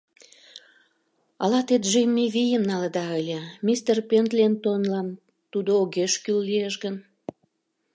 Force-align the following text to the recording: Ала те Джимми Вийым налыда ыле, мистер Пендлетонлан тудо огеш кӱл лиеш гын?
Ала 1.43 1.59
те 1.67 1.75
Джимми 1.83 2.25
Вийым 2.35 2.63
налыда 2.69 3.05
ыле, 3.19 3.39
мистер 3.65 3.97
Пендлетонлан 4.09 5.07
тудо 5.51 5.71
огеш 5.83 6.13
кӱл 6.23 6.39
лиеш 6.49 6.75
гын? 6.83 6.95